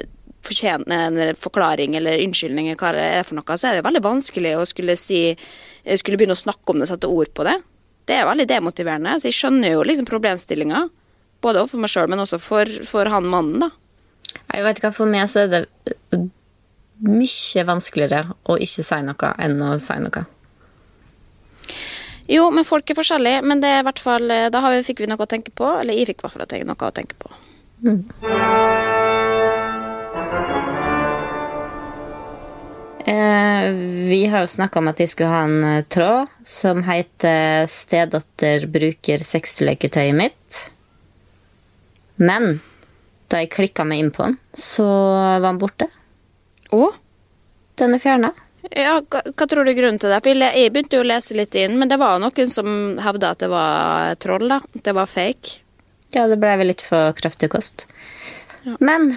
[0.45, 4.57] fortjener en forklaring eller unnskyldning, hva det er for noe, så er det veldig vanskelig
[4.59, 5.23] å skulle si
[5.85, 7.59] Skulle begynne å snakke om det, sette ord på det.
[8.09, 9.19] Det er veldig demotiverende.
[9.21, 10.79] Så jeg skjønner jo liksom problemstillinga.
[11.45, 13.69] Både for meg sjøl, men også for, for han mannen, da.
[14.55, 15.61] Jeg vet ikke, For meg så er det
[16.17, 16.25] eh,
[17.05, 20.25] mye vanskeligere å ikke si noe enn å si noe.
[22.31, 23.43] Jo, men folk er forskjellige.
[23.45, 25.53] Men det er i hvert fall, eh, da har vi, fikk vi noe å tenke
[25.53, 25.69] på.
[25.81, 27.33] Eller jeg fikk i hvert fall noe å tenke på.
[33.05, 33.67] Eh,
[34.09, 38.65] vi har jo snakka om at de skulle ha en eh, tråd som heter 'Stedatter
[38.67, 40.71] bruker sexleketøyet mitt'.
[42.17, 42.63] Men
[43.29, 45.91] da jeg klikka meg inn på den, så var den borte.
[46.73, 46.95] Å?
[47.77, 48.33] Den er fjerna.
[48.71, 50.21] Ja, hva, hva tror du er grunnen til det?
[50.25, 52.69] For jeg, begynte jo å lese litt inn, men det var noen som
[53.03, 54.61] hevda at det var troll, da.
[54.65, 55.61] At det var fake.
[56.15, 57.87] Ja, det ble vel litt for kraftig kost.
[58.81, 59.13] Men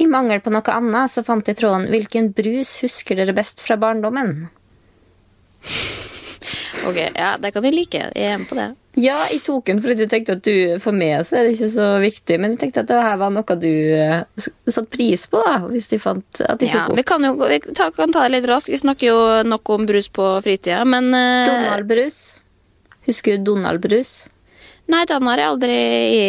[0.00, 3.76] i mangel på noe annet så fant jeg tråden 'Hvilken brus husker dere best fra
[3.76, 4.48] barndommen?'
[6.88, 8.00] Ok, ja, det kan jeg like.
[8.12, 8.70] Jeg er med på det.
[8.96, 11.70] Ja, jeg tok den fordi jeg tenkte at du for meg så er det ikke
[11.74, 13.66] så viktig, men jeg tenkte at det her var noe du
[13.98, 17.08] eh, satte pris på, da, hvis de fant at de Ja, tok vi opp.
[17.10, 18.70] kan jo vi ta, kan ta det litt raskt.
[18.70, 19.18] Vi snakker jo
[19.50, 22.20] nok om brus på fritida, men eh, Donald-brus.
[23.08, 24.14] Husker du Donald-brus?
[24.92, 25.76] Nei, den har jeg aldri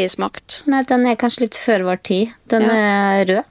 [0.09, 0.61] smakt.
[0.71, 2.33] Nei, den er kanskje litt før vår tid.
[2.49, 2.75] Den Ja.
[3.21, 3.43] er rød.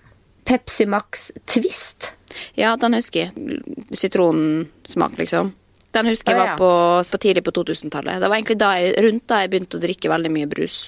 [0.45, 2.11] Pepsi Max Twist.
[2.59, 3.61] Ja, den husker jeg.
[3.93, 5.53] Sitronsmak, liksom.
[5.95, 6.71] Den husker jeg var på,
[7.07, 8.19] på, tidlig på 2000-tallet.
[8.23, 10.79] Det var egentlig da jeg, rundt da jeg begynte å drikke veldig mye brus.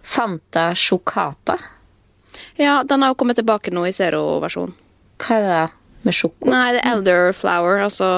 [0.00, 1.58] Fanta Chocata.
[2.56, 4.72] Ja, den har jo kommet tilbake nå i zero-versjon.
[5.20, 5.60] Hva er det
[6.08, 6.48] med sjoko?
[6.48, 8.08] Nei, det er elderflower, altså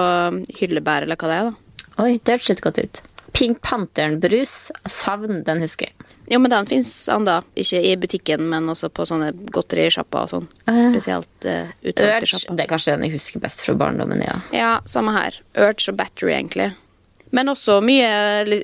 [0.61, 1.83] hyllebær, eller hva det er, da.
[2.03, 3.03] Oi, det hørtes litt godt ut.
[3.33, 4.55] Pink Panther-brus.
[4.89, 6.11] Savn, den husker jeg.
[6.33, 6.91] Jo, men den fins
[7.27, 10.47] da, Ikke i butikken, men også på sånne godterisjapper og sånn.
[10.65, 10.79] Ah.
[10.81, 12.57] Spesielt uh, utvalgte sjapper.
[12.57, 14.39] Det er kanskje den jeg husker best fra barndommen, ja.
[14.57, 15.37] Ja, samme her.
[15.61, 16.71] Urge og battery, egentlig.
[17.37, 18.09] Men også mye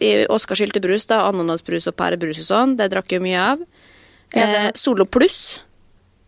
[0.05, 1.23] i Oskar syltebrus, da.
[1.29, 2.75] Ananasbrus og pærebrus og sånn.
[2.81, 3.65] Det drakk jo mye av.
[4.37, 5.61] Ja, eh, Solo pluss.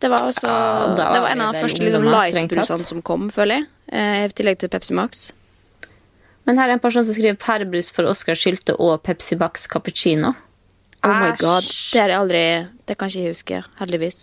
[0.01, 3.29] Det var også Ja, da Det var en av de første liksom, light-brusene som kom,
[3.33, 3.67] føler jeg.
[3.93, 5.33] Eh, I tillegg til Pepsi Max.
[6.49, 10.33] Men her er en person som skriver pærebrus for Oskar Sylte og Pepsi Max Cappuccino.
[11.03, 11.65] Oh my god.
[11.65, 12.43] Det har jeg aldri
[12.87, 14.19] Det kan ikke jeg huske, heldigvis.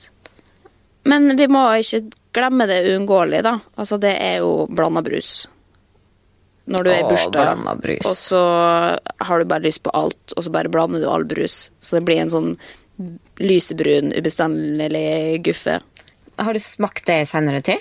[1.07, 2.03] Men vi må ikke
[2.35, 3.55] glemme det uunngåelige, da.
[3.79, 5.47] Altså, det er jo blanda brus.
[6.67, 7.61] Når du er i bursdag,
[8.03, 8.41] og så
[9.23, 11.69] har du bare lyst på alt, og så bare blander du all brus.
[11.79, 12.49] Så det blir en sånn
[13.39, 15.77] lysebrun, ubestemmelig guffe.
[16.37, 17.79] Har du smakt det i senere tid?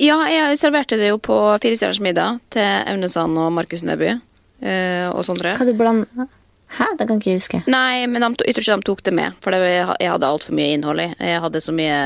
[0.00, 2.62] Ja, jeg serverte det jo på Firestjerners middag til
[2.94, 4.14] Aune Sand og Markus Neby.
[4.62, 5.56] eh, og Sondre.
[5.58, 6.28] Hva du blander
[6.74, 7.60] Hæ, det kan ikke jeg huske.
[7.70, 9.36] Nei, men de, jeg tror ikke de tok det med.
[9.44, 11.06] For det, jeg hadde altfor mye innhold i.
[11.22, 11.98] Jeg hadde så mye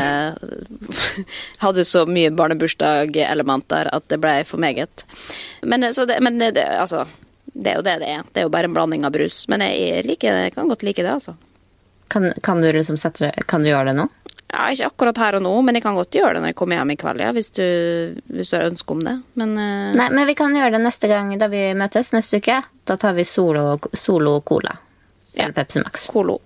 [1.65, 5.07] Hadde så mye barnebursdag-elementer at det ble for meget.
[5.63, 7.07] Men, så det, men det, altså
[7.49, 8.27] Det er jo det det er.
[8.33, 9.47] Det er jo bare en blanding av brus.
[9.49, 11.35] Men jeg, liker, jeg kan godt like det, altså.
[12.09, 14.07] Kan, kan du liksom sette Kan du gjøre det nå?
[14.49, 16.79] Ja, Ikke akkurat her og nå, men jeg kan godt gjøre det når jeg kommer
[16.79, 17.65] hjem i kveld, ja, hvis du,
[18.33, 19.17] hvis du har ønske om det.
[19.37, 19.97] Men uh...
[19.99, 22.57] Nei, men vi kan gjøre det neste gang da vi møtes neste uke.
[22.89, 24.73] Da tar vi Solo, solo Cola.
[25.35, 26.09] Eller Pepsi Max.
[26.09, 26.39] Colo.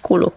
[0.00, 0.32] Colo.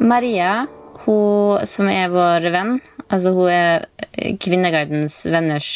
[0.00, 0.66] Maria,
[1.04, 3.84] hun som er vår venn, altså hun er
[4.40, 5.70] Kvinneguidens venners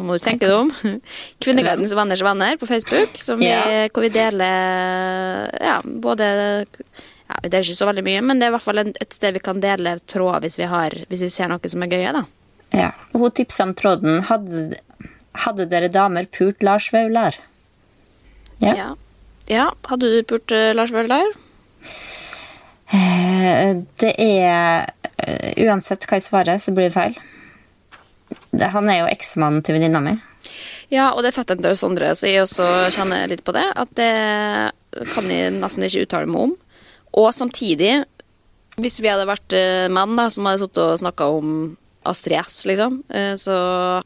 [0.00, 0.70] Nå må du tenke deg om.
[1.44, 3.84] Kvinneguidens venners venner på Facebook, som vi, Ja.
[3.92, 6.28] hvor vi deler ja, både
[6.64, 9.36] ja, Vi deler ikke så veldig mye, men det er i hvert fall et sted
[9.36, 12.14] vi kan dele tråder hvis vi, har, hvis vi ser noe som er gøye.
[12.16, 12.24] da.
[12.72, 12.88] Ja.
[13.12, 14.78] Og hun tipsa om tråden hadde,
[15.44, 17.36] hadde dere damer pult Lars Vaular?
[18.64, 18.72] Ja.
[18.74, 18.88] Ja.
[19.52, 19.68] ja.
[19.92, 21.28] Hadde du pult eh, Lars Vaular?
[22.92, 24.86] Eh, Det er
[25.20, 27.18] eh, Uansett hva jeg svarer, så blir det feil.
[28.58, 30.16] Han er jo eksmannen til venninna mi.
[30.90, 33.66] Ja, og det er jeg til Sondre, så jeg også kjenner litt på det.
[33.78, 34.10] At det
[35.14, 36.56] kan jeg nesten ikke uttale meg om.
[37.20, 38.00] Og samtidig,
[38.80, 41.54] hvis vi hadde vært eh, menn da, som hadde sittet og snakka om
[42.02, 43.54] Astrid S, liksom, eh, så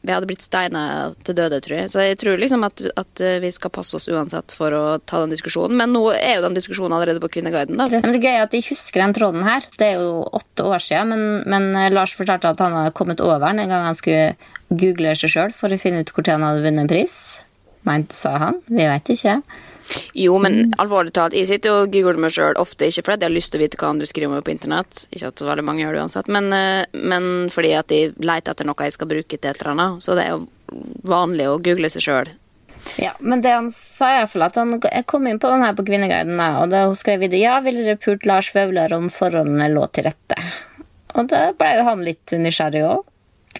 [0.01, 1.91] vi hadde blitt steina til døde, tror jeg.
[1.93, 5.21] Så jeg tror liksom at, at eh, vi skal passe oss uansett for å ta
[5.23, 5.77] den diskusjonen.
[5.79, 7.87] Men nå er jo den diskusjonen allerede på Kvinneguiden, da.
[7.87, 9.63] Det, er gøy at de husker den tråden her.
[9.79, 13.23] Det er jo åtte år siden, men, men eh, Lars fortalte at han hadde kommet
[13.23, 14.35] over den en gang han skulle
[14.75, 17.15] google seg sjøl for å finne ut hvor han hadde vunnet en pris.
[17.87, 18.59] Meint, sa han.
[18.67, 19.39] Vi veit ikke.
[20.17, 23.35] Jo, men alvorlig talt, jeg sitter og googler meg sjøl ofte, ikke fordi jeg har
[23.35, 25.83] lyst til å vite hva andre skriver om meg på internett, ikke at veldig mange
[25.83, 29.37] gjør det uansett, men, eh, men fordi at jeg leter etter noe jeg skal bruke
[29.37, 30.01] til et eller annet.
[30.03, 30.47] Så det er jo
[31.05, 32.33] vanlig å google seg sjøl.
[33.01, 35.73] Ja, Men det han sa, i hvert fall at han kom inn på den her
[35.73, 39.71] på Kvinneguiden, og da hun skrev videre ja, ville dere pult Lars Vaular om forholdene
[39.73, 40.37] lå til rette.
[41.15, 43.05] Og da ble jo han litt nysgjerrig òg.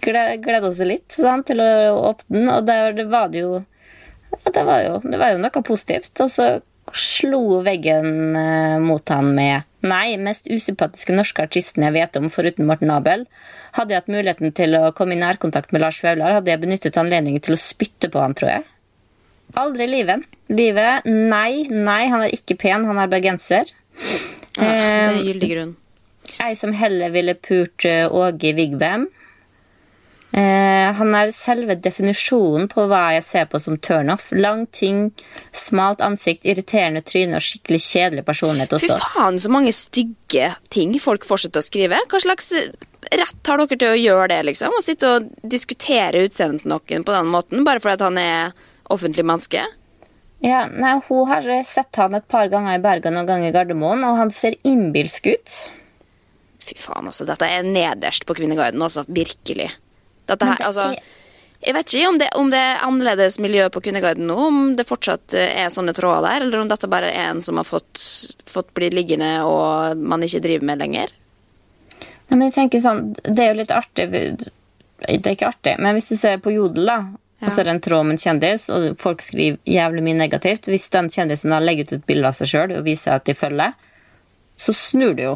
[0.05, 1.69] Gleda seg litt sant, til å
[2.11, 3.63] åpne den, og der det var det jo
[4.43, 6.13] det var, jo, det var jo noe positivt.
[6.23, 6.49] Og så
[6.93, 12.65] slo veggen eh, mot han med Nei, mest usympatiske norske artisten jeg vet om, foruten
[12.65, 13.27] Morten Abel.
[13.77, 16.97] Hadde jeg hatt muligheten til å komme i nærkontakt med Lars Vaular, hadde jeg benyttet
[16.97, 18.65] anledningen til å spytte på han, tror jeg.
[19.61, 20.25] Aldri i livet.
[20.49, 23.69] Livet, nei, nei, han er ikke pen, han er bergenser.
[24.57, 25.75] Ja, det er Eh, gyldig grunn.
[26.41, 29.05] Ei som heller ville pult eh, Åge Vigvam.
[30.35, 34.25] Eh, han er selve definisjonen på hva jeg ser på som turnoff.
[34.35, 35.13] Lang, tynn,
[35.55, 41.23] smalt ansikt, irriterende tryne og skikkelig kjedelig personlighet Fy faen, så mange stygge ting folk
[41.27, 42.01] fortsetter å skrive.
[42.11, 42.51] Hva slags
[43.15, 44.75] rett har dere til å gjøre det, liksom?
[44.75, 49.23] Å sitte og diskutere utseendet til noen på den måten, bare fordi han er offentlig
[49.23, 49.63] menneske?
[50.43, 53.55] Ja, nei, Hun har sett han et par ganger i Bergen og ganger gang i
[53.55, 55.57] Gardermoen, og han ser innbilsk ut.
[56.65, 57.23] Fy faen, altså.
[57.23, 59.07] Dette er nederst på Kvinneguiden, altså.
[59.07, 59.71] Virkelig.
[60.25, 60.89] Dette her, det altså...
[61.65, 64.85] Jeg vet ikke om det, om det er annerledes miljø på Kvinneguiden nå, om det
[64.85, 68.01] fortsatt eh, er sånne tråder der, eller om dette bare er en som har fått,
[68.45, 71.13] fått bli liggende og man ikke driver med lenger.
[72.27, 74.49] Nei, men jeg tenker sånn, Det er jo litt artig Det
[75.05, 76.99] er ikke artig, men hvis du ser på Jodel, da,
[77.45, 80.69] og så er det en tråd med en kjendis, og folk skriver jævlig mye negativt
[80.71, 83.35] Hvis den kjendisen da legger ut et bilde av seg sjøl og viser at de
[83.37, 83.73] følger,
[84.55, 85.35] så snur det jo.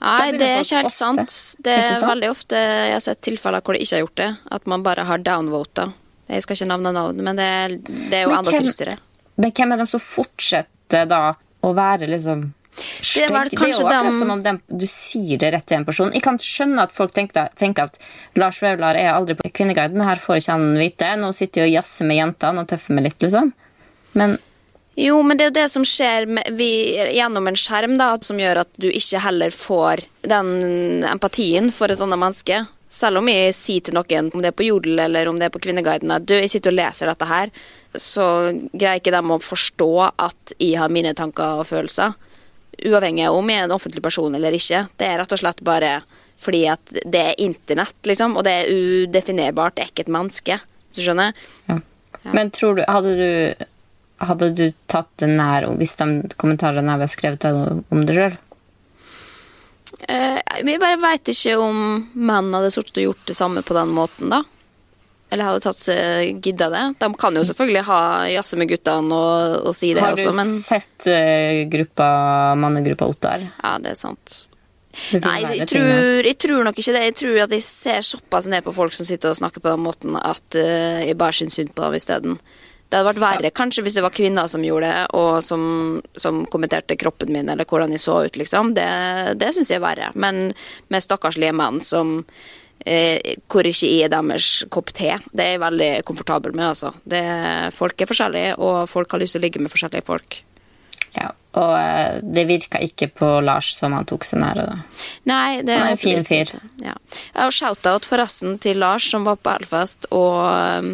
[0.00, 1.34] Nei, det er ikke helt sant.
[1.60, 2.06] Det er sant?
[2.08, 4.30] veldig ofte jeg har sett tilfeller hvor de ikke har gjort det.
[4.56, 5.90] At man bare har downvota.
[6.30, 8.96] Jeg skal ikke navne navn, men det er, det er jo Men enda hvem- tristere.
[9.36, 11.20] Men hvem er de som fortsetter da
[11.62, 12.46] å være liksom
[12.80, 13.48] Det er vel?
[13.50, 16.12] Det er jo akkurat dem- som om dem- du sier det rett til en person.
[16.12, 17.98] Jeg kan skjønne at folk tenker, tenker at
[18.36, 20.00] Lars Vaular er aldri på Kvinneguiden.
[20.02, 21.16] Her får ikke han vite.
[21.18, 23.52] Nå sitter jeg og jazzer med jentene og tøffer meg litt, liksom.
[24.14, 24.38] Men
[25.00, 26.68] Jo, men det er jo det som skjer med, vi,
[27.16, 30.50] gjennom en skjerm, da, som gjør at du ikke heller får den
[31.08, 32.58] empatien for et annet menneske.
[32.90, 35.54] Selv om jeg sier til noen, om det er på Jodel eller om det er
[35.54, 37.52] på Kvinneguiden, at du, jeg sitter og leser dette her,
[37.94, 38.26] så
[38.74, 42.16] greier ikke de å forstå at jeg har mine tanker og følelser.
[42.80, 44.84] Uavhengig av om jeg er en offentlig person eller ikke.
[45.00, 46.00] Det er rett og slett bare
[46.40, 49.76] fordi at det er internett, liksom, og det er udefinerbart.
[49.76, 50.60] Det er ikke et menneske.
[50.96, 51.36] Du skjønner?
[52.34, 53.66] Men tror du Hadde du,
[54.20, 58.38] hadde du tatt den nær hvis de kommentarene var skrevet om deg det sjøl?
[60.08, 61.76] Eh, vi bare veit ikke om
[62.14, 64.42] menn hadde sortet og gjort det samme på den måten, da.
[65.30, 66.84] Eller hadde tatt seg gidda det.
[67.02, 68.00] De kan jo selvfølgelig ha
[68.32, 72.08] jazze med guttene og, og si det Har du også, men sett eh, gruppa,
[72.58, 73.44] mannegruppa Ottar?
[73.46, 74.40] ja, det er sant.
[74.90, 75.86] Det Nei, jeg tror,
[76.26, 77.04] jeg tror nok ikke det.
[77.04, 79.84] Jeg tror at jeg ser såpass ned på folk som sitter og snakker på den
[79.84, 82.40] måten, at uh, jeg bare syns synd på dem isteden.
[82.90, 85.62] Det hadde vært verre kanskje hvis det var kvinner som gjorde det, og som,
[86.18, 88.72] som kommenterte kroppen min eller hvordan jeg så ut, liksom.
[88.74, 88.88] Det,
[89.38, 90.08] det syns jeg er verre.
[90.18, 90.48] Men
[90.90, 92.16] med stakkarslige menn som
[92.82, 96.90] eh, hvor ikke jeg er deres kopp te, det er jeg veldig komfortabel med, altså.
[97.04, 97.22] Det,
[97.78, 100.40] folk er forskjellige, og folk har lyst til å ligge med forskjellige folk.
[101.14, 104.66] Ja, og eh, det virka ikke på Lars som han tok seg nære.
[104.66, 105.04] da.
[105.30, 106.52] Nei, det Han er en fin fyr.
[106.82, 106.96] Ja.
[107.46, 110.42] Og Shout-out forresten til Lars som var på Elfest, og
[110.82, 110.92] um,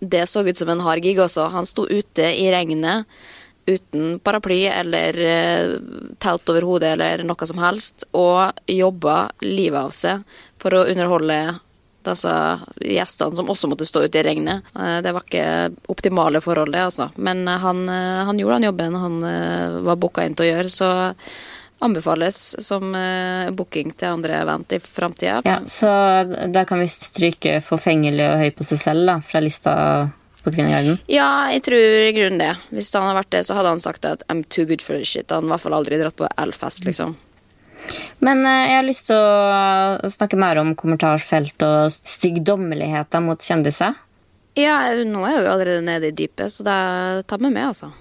[0.00, 1.50] det så ut som en hard gig også.
[1.52, 3.06] Han sto ute i regnet
[3.70, 5.74] uten paraply eller eh,
[6.18, 10.24] telt over hodet eller noe som helst, og jobba livet av seg
[10.60, 11.40] for å underholde
[12.06, 12.32] disse
[12.80, 14.66] gjestene som også måtte stå ute i regnet.
[14.74, 15.46] Eh, Det var ikke
[15.92, 17.10] optimale forhold, det, altså.
[17.16, 19.22] Men eh, han, han gjorde den jobben han
[19.86, 20.90] var booka inn til å gjøre, så
[21.80, 25.40] anbefales som uh, booking til andre event i framtida.
[25.48, 25.90] Ja, så
[26.52, 29.74] da kan vi stryke 'forfengelig og høy på seg selv' da, fra lista
[30.44, 31.00] på Kvinneguiden.
[31.10, 32.52] Ja, jeg tror i grunnen det.
[32.72, 35.08] Hvis han hadde vært det, så hadde han sagt at I'm too good for this
[35.12, 35.28] shit.
[35.30, 37.16] Han hadde i hvert fall aldri dratt på L-fest, liksom.
[38.24, 43.96] Men eh, jeg har lyst til å snakke mer om kommentarfelt og styggdommeligheter mot kjendiser.
[44.58, 46.80] Ja, nå er jeg jo allerede nede i dypet, så det
[47.30, 47.92] tar meg med, altså.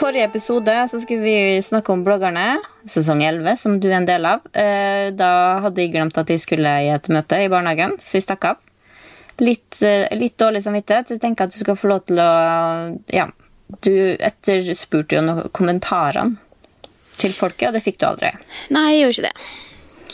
[0.00, 2.54] Forrige episode så skulle vi snakke om bloggerne,
[2.88, 4.46] sesong 11, som du er en del av.
[4.56, 8.24] Eh, Da hadde jeg glemt at jeg skulle i et møte i barnehagen, så jeg
[8.24, 8.62] stakk av.
[9.44, 12.30] Litt, eh, litt dårlig samvittighet, så jeg tenker at du skal få lov til å
[13.12, 13.26] Ja,
[13.82, 16.38] du etterspurte jo noen kommentarene
[17.18, 18.32] til folket, og det fikk du aldri.
[18.70, 19.69] Nei, jeg gjorde ikke det.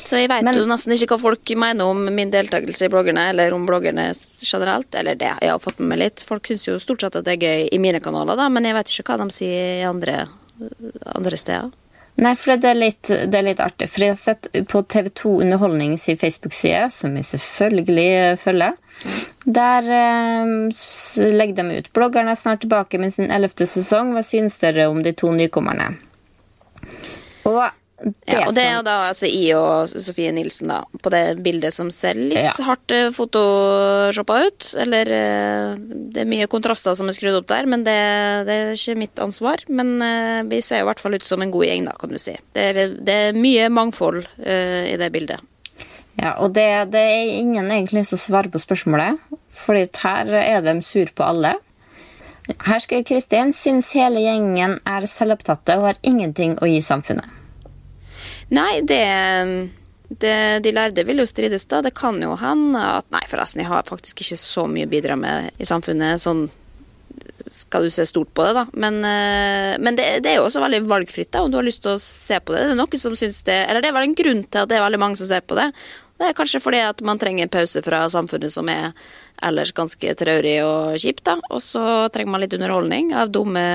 [0.07, 3.55] Så jeg veit jo nesten ikke hva folk mener om min deltakelse i bloggerne, eller
[3.57, 4.95] om bloggerne generelt.
[4.95, 6.27] Eller det jeg har fått med meg litt.
[6.29, 8.77] Folk syns jo stort sett at det er gøy i mine kanaler, da, men jeg
[8.77, 10.29] vet ikke hva de sier i andre,
[11.17, 11.75] andre steder.
[12.17, 13.91] Nei, for det er litt, det er litt artig.
[13.93, 18.79] For jeg har sett på TV2 Underholdning sin Facebook-side, som jeg selvfølgelig følger,
[19.45, 20.55] der eh,
[21.37, 24.15] legger de ut bloggerne er snart tilbake med sin ellevte sesong.
[24.17, 25.91] Hva synes dere om de to nykommerne?
[27.47, 27.61] Og
[28.29, 31.73] Ja, og det er jo da altså I og Sofie Nilsen da, på det bildet
[31.73, 32.53] som ser litt Ja.
[32.67, 34.69] hardt eh, photoshoppa ut.
[34.83, 37.97] Eller eh, Det er mye kontraster som er skrudd opp der, men det,
[38.49, 39.65] det er ikke mitt ansvar.
[39.69, 42.13] Men uh, vi ser jo i hvert fall ut som en god gjeng, da, kan
[42.13, 42.37] du si.
[42.57, 45.41] Det er, det er mye mangfold uh, i det bildet.
[46.17, 49.21] Ja, og det, det er ingen egentlig som svarer på spørsmålet,
[49.53, 51.57] for her er de sur på alle.
[52.65, 57.36] Her skriver Kristin syns hele gjengen er selvopptatte og har ingenting å gi samfunnet.
[58.55, 59.03] Nei, det,
[60.23, 61.81] det De lærde vil jo strides, da.
[61.83, 65.19] Det kan jo hende at Nei, forresten, jeg har faktisk ikke så mye å bidra
[65.19, 66.23] med i samfunnet.
[66.23, 66.47] sånn
[67.47, 68.65] skal du se stort på det, da.
[68.73, 71.85] Men, eh, men det, det er jo også veldig valgfritt da, om du har lyst
[71.85, 72.65] til å se på det.
[72.65, 74.79] Det er noen som syns det Eller det er vel en grunn til at det
[74.79, 75.69] er veldig mange som ser på det.
[76.17, 78.95] Det er kanskje fordi at man trenger en pause fra samfunnet som er
[79.45, 81.37] ellers ganske traurig og kjipt, da.
[81.53, 83.67] Og så trenger man litt underholdning av dumme,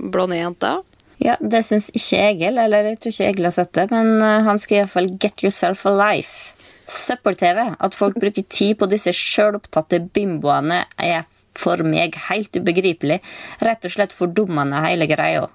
[0.00, 0.80] blonde jenter.
[1.22, 4.42] Ja, Det syns ikke Egil, eller jeg tror ikke Egil har sett det, men eh,
[4.48, 6.54] han skal iallfall 'Get yourself a life'.
[6.84, 7.74] Søppel-TV.
[7.80, 11.24] At folk bruker tid på disse sjølopptatte bimboene, er
[11.56, 13.20] for meg helt ubegripelig.
[13.64, 15.46] Rett og slett fordummende, hele greia.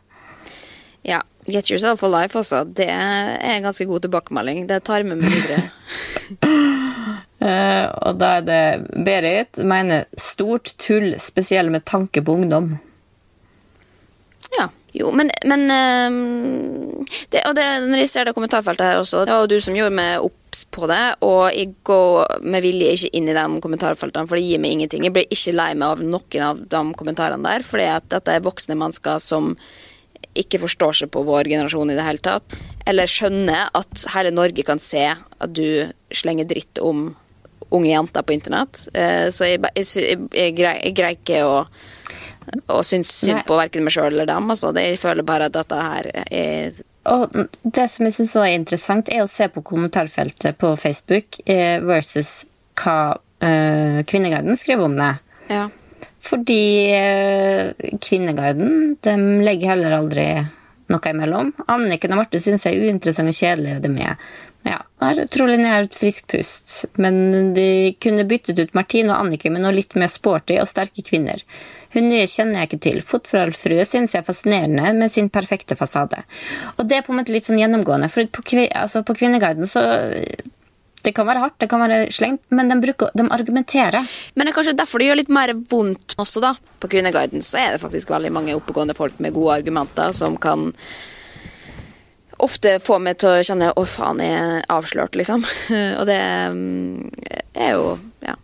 [1.05, 2.63] Ja, Get yourself a life også.
[2.75, 4.67] Det er en ganske god tilbakemelding.
[4.69, 5.69] Det tar med meg videre.
[7.39, 12.75] uh, og da er det Berit mener stort tull, spesielt med tanke på ungdom.
[14.99, 19.33] Jo, men, men ehm, det, Og det, når jeg ser det kommentarfeltet her også, det
[19.33, 23.11] var jo du som gjorde meg obs på det, og jeg går med vilje ikke
[23.15, 25.05] inn i de kommentarfeltene, for det gir meg ingenting.
[25.07, 28.43] Jeg blir ikke lei meg av noen av de kommentarene der, fordi at dette er
[28.43, 29.53] voksne mennesker som
[30.39, 32.57] ikke forstår seg på vår generasjon i det hele tatt,
[32.89, 37.11] eller skjønner at hele Norge kan se at du slenger dritt om
[37.69, 38.87] unge jenter på internett.
[38.97, 41.55] Eh, Så jeg, jeg, jeg, jeg greier ikke å
[42.67, 44.49] og syns synd på verken meg sjøl eller dem.
[44.51, 44.71] Altså.
[44.75, 47.33] Det, jeg føler bare at dette her er Og
[47.63, 52.43] det som jeg syns er interessant, er å se på kommentarfeltet på Facebook eh, versus
[52.79, 55.13] hva eh, Kvinneguiden skriver om det.
[55.49, 55.65] Ja.
[56.21, 56.61] Fordi
[56.93, 57.71] eh,
[58.03, 60.27] Kvinneguiden de legger heller aldri
[60.89, 61.51] noe imellom.
[61.69, 64.29] Anniken og Marte syns jeg er uinteressant og kjedelig, det med.
[64.69, 66.73] Ja, har utrolig nær et friskt pust.
[67.01, 71.01] Men de kunne byttet ut Martine og Annike med noe litt mer sporty og sterke
[71.07, 71.41] kvinner.
[71.95, 73.01] Hun nye kjenner jeg ikke til.
[73.01, 76.21] Fotballfrue synes jeg er fascinerende med sin perfekte fasade.
[76.77, 79.69] Og det er på en måte litt sånn gjennomgående, for på, kvi, altså på Kvinneguiden
[79.69, 79.83] så
[80.99, 84.03] Det kan være hardt, det kan være slengt, men de, bruker, de argumenterer.
[84.35, 86.51] Men det er kanskje derfor det gjør litt mer vondt også, da.
[86.83, 90.73] På Kvinneguiden så er det faktisk veldig mange oppegående folk med gode argumenter som kan
[92.43, 95.45] ofte får meg til å kjenne 'å, faen, jeg er avslørt', liksom.
[95.99, 96.21] Og det
[96.53, 97.09] mm,
[97.55, 98.35] er jo Ja.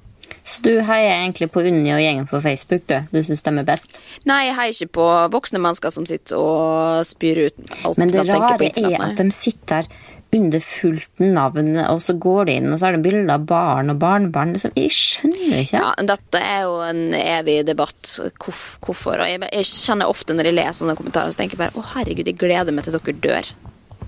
[0.45, 2.99] Så du heier egentlig på Unni og gjengen på Facebook, du?
[3.09, 3.97] Du syns de er best?
[4.29, 8.19] Nei, jeg heier ikke på voksne mennesker som sitter og spyr ut alt Men det
[8.19, 9.89] de tenker på rare er at de sitter der
[10.35, 13.93] under fullt navn, og så går de inn, og så er det bilder av barn
[13.93, 14.51] og barnebarn.
[14.55, 15.79] Liksom, jeg skjønner jo ikke.
[15.79, 18.01] Ja, dette er jo en evig debatt.
[18.43, 19.21] Hvorf, hvorfor?
[19.23, 21.87] Og jeg, jeg kjenner ofte når jeg leser sånne kommentarer, så tenker jeg bare å
[21.93, 23.53] herregud, jeg gleder meg til dere dør.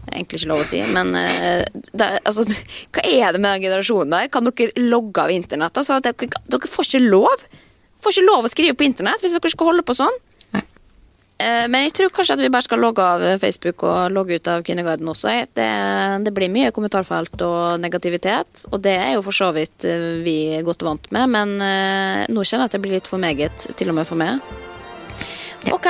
[0.07, 1.65] Det er egentlig ikke lov å si, men eh,
[1.99, 2.45] er- altså,
[2.95, 4.29] hva er det med den generasjonen der?
[4.31, 5.75] Kan dere logge av internett?
[5.77, 7.43] Altså, dere, dere får ikke lov.
[8.01, 10.15] Får ikke lov å skrive på internett hvis dere skal holde på sånn.
[10.55, 10.61] Nei.
[11.43, 14.47] Eh, Men jeg tror kanskje at vi bare skal logge av Facebook og logge ut
[14.53, 15.33] av Kindergarten også.
[15.59, 15.67] Det,
[16.25, 19.85] det blir mye kommentarfelt og negativitet, og det er jo for så vidt
[20.23, 23.19] vi vi godt vant med, men eh, nå kjenner jeg at det blir litt for
[23.21, 24.39] meget, til og med for meg.
[25.73, 25.89] Ok,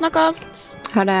[0.00, 0.64] snakkes.
[0.96, 1.20] Ha det